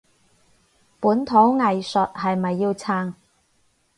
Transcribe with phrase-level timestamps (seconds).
[0.99, 3.13] 本土藝術係咪要撐？